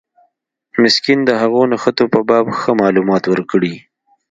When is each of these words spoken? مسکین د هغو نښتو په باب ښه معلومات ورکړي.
مسکین 0.81 1.19
د 1.25 1.29
هغو 1.41 1.61
نښتو 1.71 2.05
په 2.13 2.19
باب 2.29 2.45
ښه 2.59 2.71
معلومات 2.81 3.23
ورکړي. 3.27 3.73